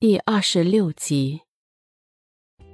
[0.00, 1.42] 第二十六集。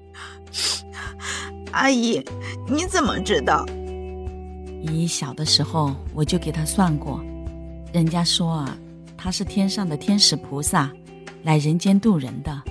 [1.73, 2.25] 阿姨，
[2.69, 3.67] 你怎么知道？
[4.81, 7.21] 依依小的时候我就给她算过，
[7.93, 8.79] 人家说啊，
[9.17, 10.89] 她是天上的天使菩萨，
[11.43, 12.63] 来人间渡人的。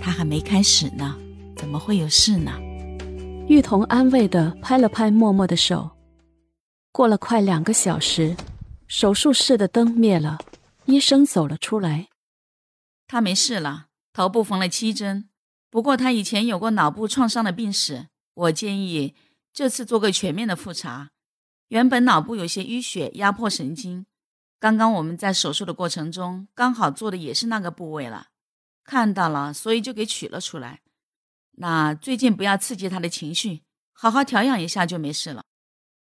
[0.00, 1.16] 她还没开始呢，
[1.54, 2.50] 怎么会有事呢？
[3.46, 5.88] 玉彤安慰的拍了拍默默的手。
[6.90, 8.36] 过了快两个小时，
[8.88, 10.36] 手术室的灯灭了，
[10.86, 12.08] 医生走了出来。
[13.08, 15.28] 他没事了，头部缝了七针。
[15.70, 19.16] 不过他以前有过脑部创伤的病史，我建议
[19.52, 21.10] 这次做个全面的复查。
[21.68, 24.06] 原本脑部有些淤血压迫神经，
[24.60, 28.28] 刚刚我们在手术的过程中刚好做的也是那个部位了，
[28.84, 30.80] 看到了，所以就给取了出来。
[31.52, 33.62] 那最近不要刺激他的情绪，
[33.92, 35.44] 好好调养一下就没事了。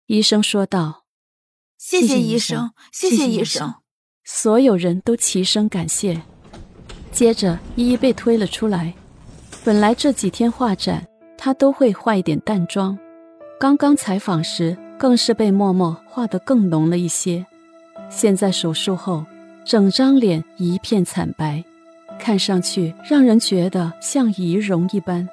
[0.08, 1.06] 医生说道
[1.78, 3.76] ：“谢谢医生，谢谢医生。”
[4.24, 6.35] 所有人都齐声感谢。
[7.16, 8.94] 接着，依依被推了出来。
[9.64, 13.00] 本来这几天画展，她都会化一点淡妆。
[13.58, 17.46] 刚刚采访时，更是被默默画得更浓了一些。
[18.10, 19.26] 现在手术后，
[19.64, 21.64] 整张脸一片惨白，
[22.20, 25.26] 看上去让人觉得像仪容一般。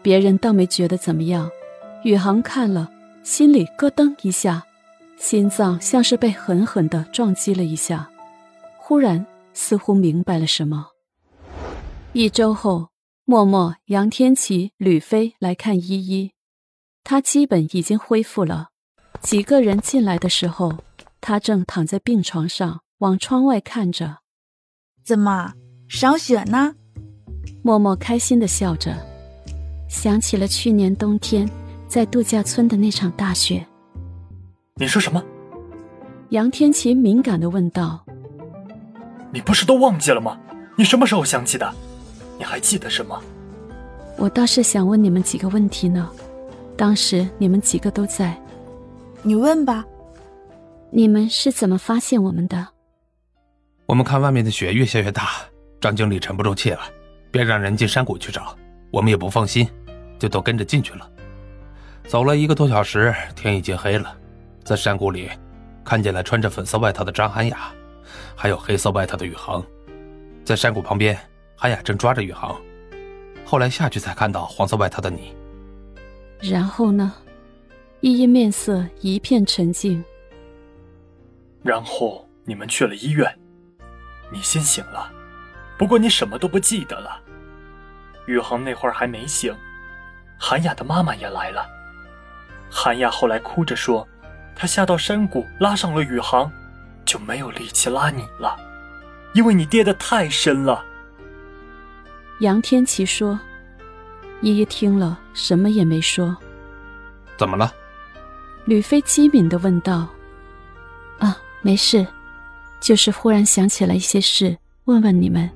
[0.00, 1.50] 别人倒没觉得怎么样，
[2.02, 2.90] 宇航看了，
[3.22, 4.64] 心里咯噔一下，
[5.18, 8.08] 心脏像是被狠狠地撞击了一下。
[8.78, 10.86] 忽然，似乎明白了什么。
[12.16, 12.90] 一周后，
[13.24, 16.30] 默默、杨天琪、吕飞来看依依，
[17.02, 18.68] 她基本已经恢复了。
[19.20, 20.78] 几个人进来的时候，
[21.20, 24.18] 她正躺在病床上，往窗外看着。
[25.02, 25.54] 怎么
[25.88, 26.76] 赏雪呢？
[27.64, 28.96] 默默开心的笑着，
[29.88, 31.50] 想起了去年冬天
[31.88, 33.66] 在度假村的那场大雪。
[34.76, 35.20] 你说什么？
[36.28, 38.06] 杨天琪敏感的问道
[39.34, 40.38] ：“你不是都忘记了吗？
[40.78, 41.74] 你什么时候想起的？”
[42.38, 43.20] 你还记得什么？
[44.16, 46.08] 我倒是想问你们几个问题呢。
[46.76, 48.36] 当时你们几个都在。
[49.22, 49.84] 你问吧。
[50.90, 52.68] 你们是怎么发现我们的？
[53.86, 55.30] 我们看外面的雪越下越大，
[55.80, 56.80] 张经理沉不住气了，
[57.32, 58.56] 便让人进山谷去找。
[58.92, 59.68] 我们也不放心，
[60.20, 61.10] 就都跟着进去了。
[62.06, 64.16] 走了一个多小时，天已经黑了，
[64.62, 65.28] 在山谷里
[65.84, 67.72] 看见了穿着粉色外套的张涵雅，
[68.36, 69.64] 还有黑色外套的宇航，
[70.44, 71.18] 在山谷旁边。
[71.64, 72.60] 韩雅正抓着宇航，
[73.42, 75.34] 后来下去才看到黄色外套的你。
[76.38, 77.10] 然后呢？
[78.02, 80.04] 依依面色一片沉静。
[81.62, 83.34] 然后你们去了医院，
[84.30, 85.10] 你先醒了，
[85.78, 87.18] 不过你什么都不记得了。
[88.26, 89.56] 宇航那会儿还没醒，
[90.38, 91.66] 韩雅的妈妈也来了。
[92.70, 94.06] 韩雅后来哭着说，
[94.54, 96.52] 她下到山谷拉上了宇航，
[97.06, 98.54] 就没有力气拉你了，
[99.32, 100.84] 因为你跌得太深了。
[102.40, 103.38] 杨天琪说
[104.42, 106.36] ：“依依听了，什么也没说。
[107.38, 107.72] 怎么了？”
[108.66, 110.08] 吕飞机敏的问道。
[111.18, 112.06] “啊，没事，
[112.80, 115.48] 就是忽然想起来一些事，问问你们，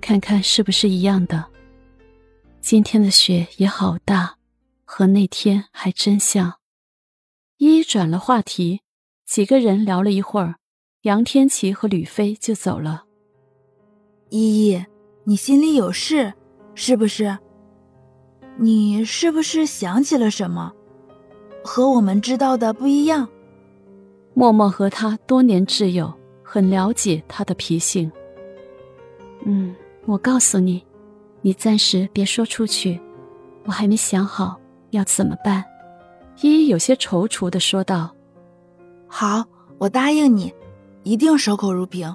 [0.00, 1.46] 看看是不是一样的。
[2.60, 4.36] 今天的雪也好大，
[4.84, 6.54] 和那天还真像。”
[7.56, 8.82] 依依转了话题，
[9.26, 10.56] 几个人聊了一会儿，
[11.02, 13.04] 杨天琪和吕飞就走了。
[14.28, 14.84] 依依。
[15.24, 16.32] 你心里有事，
[16.74, 17.36] 是不是？
[18.56, 20.72] 你是不是想起了什么，
[21.62, 23.28] 和我们知道的不一样？
[24.34, 28.10] 默默和他多年挚友，很了解他的脾性。
[29.44, 29.74] 嗯，
[30.06, 30.84] 我告诉你，
[31.42, 33.00] 你暂时别说出去，
[33.66, 34.58] 我还没想好
[34.90, 35.64] 要怎么办。
[36.40, 38.14] 依依有些踌躇的说道
[39.06, 39.44] ：“好，
[39.78, 40.52] 我答应你，
[41.02, 42.14] 一定守口如瓶。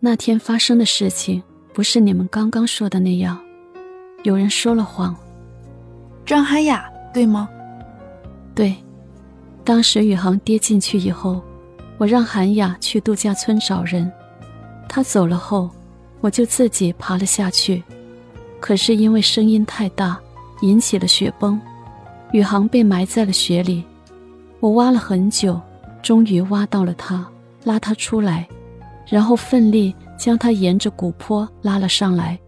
[0.00, 1.42] 那天发生的事情。”
[1.78, 3.38] 不是你们刚刚说的那样，
[4.24, 5.14] 有人说了谎。
[6.26, 7.48] 张涵雅，对吗？
[8.52, 8.74] 对，
[9.62, 11.40] 当时宇航跌进去以后，
[11.96, 14.10] 我让涵雅去度假村找人。
[14.88, 15.70] 他走了后，
[16.20, 17.80] 我就自己爬了下去。
[18.58, 20.18] 可是因为声音太大，
[20.62, 21.60] 引起了雪崩，
[22.32, 23.84] 宇航被埋在了雪里。
[24.58, 25.60] 我挖了很久，
[26.02, 27.24] 终于挖到了他，
[27.62, 28.48] 拉他出来，
[29.06, 29.94] 然后奋力。
[30.18, 32.38] 将他沿着古坡拉了上来，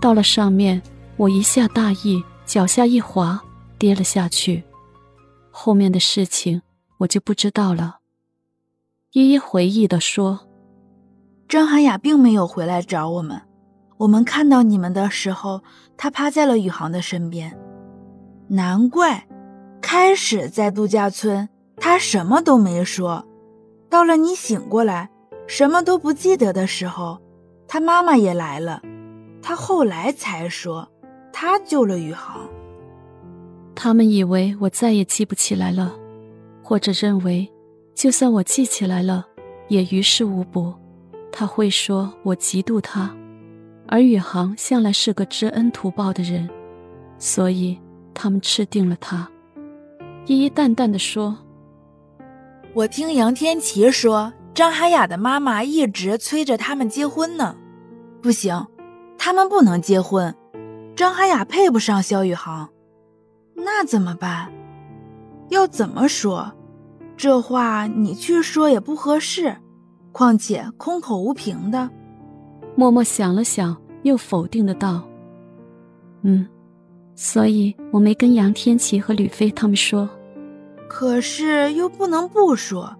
[0.00, 0.82] 到了上面，
[1.16, 3.40] 我一下大意，脚下一滑，
[3.78, 4.64] 跌了下去。
[5.50, 6.60] 后面的事情
[6.98, 7.98] 我就不知道了。
[9.12, 10.40] 依依回忆的说
[11.48, 13.40] ：“张涵雅并没有回来找我们，
[13.98, 15.62] 我们看到你们的时候，
[15.96, 17.56] 她趴在了宇航的身边。
[18.48, 19.28] 难怪，
[19.80, 23.24] 开始在度假村，他什么都没说，
[23.88, 25.10] 到了你醒过来。”
[25.50, 27.20] 什么都不记得的时候，
[27.66, 28.80] 他妈妈也来了，
[29.42, 30.88] 他后来才说
[31.32, 32.48] 他救了宇航。
[33.74, 35.92] 他们以为我再也记不起来了，
[36.62, 37.50] 或者认为，
[37.96, 39.26] 就算我记起来了，
[39.66, 40.72] 也于事无补。
[41.32, 43.12] 他会说我嫉妒他，
[43.88, 46.48] 而宇航向来是个知恩图报的人，
[47.18, 47.76] 所以
[48.14, 49.28] 他们吃定了他。
[50.26, 51.36] 一一淡淡的说
[52.72, 57.56] ：“我听杨天琪说，张海雅的妈妈一直催着他们结婚呢。
[58.20, 58.66] 不行，
[59.16, 60.34] 他们不能结婚，
[60.94, 62.68] 张海雅配不上肖宇航。”
[63.54, 64.50] 那怎么办？
[65.48, 66.52] 要怎么说？
[67.16, 69.54] 这话你去说也不合适，
[70.12, 71.90] 况且空口无凭的。
[72.74, 75.06] 默默想了想，又否定的道
[76.24, 76.46] ：“嗯，
[77.14, 80.08] 所以我没跟杨天琪和吕飞他们说。
[80.88, 82.96] 可是又不能不说，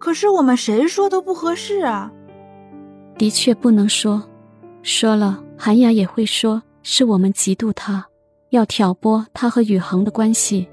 [0.00, 2.10] 可是我们谁说都不合适啊。
[3.16, 4.20] 的确不能说，
[4.82, 8.04] 说了韩雅也会说是我们嫉妒他。”
[8.50, 10.68] 要挑拨他和宇恒的关系，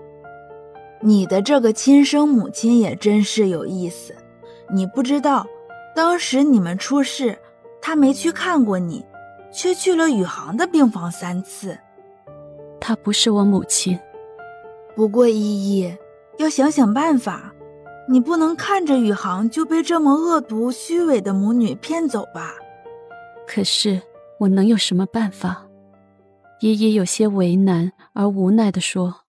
[0.99, 4.15] 你的这个亲生母亲也真是有意思。
[4.73, 5.45] 你不知道，
[5.95, 7.37] 当时你们出事，
[7.79, 9.05] 她没去看过你，
[9.53, 11.77] 却去了宇航的病房三次。
[12.81, 13.95] 她不是我母亲。
[14.95, 15.95] 不过依依，
[16.39, 17.46] 要想想办法，
[18.09, 22.53] 你不能看着宇航就被这么恶毒、虚伪的母女骗走吧？
[23.45, 24.01] 可是
[24.39, 25.65] 我能有什么办法？
[26.61, 29.26] 爷爷有些为难而无奈地说。